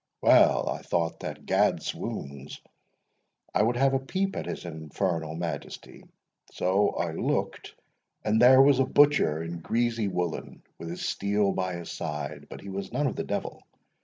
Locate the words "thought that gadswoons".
0.81-2.59